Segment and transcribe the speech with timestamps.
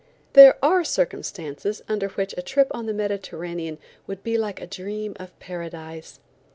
[0.33, 3.77] There are circumstances under which a trip on the Mediterranean
[4.07, 6.19] would be like a dream of Paradise.